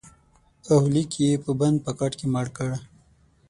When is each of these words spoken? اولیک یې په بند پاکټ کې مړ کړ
اولیک 0.73 1.11
یې 1.23 1.31
په 1.43 1.51
بند 1.59 1.77
پاکټ 1.85 2.11
کې 2.19 2.25
مړ 2.33 2.47
کړ 2.57 2.71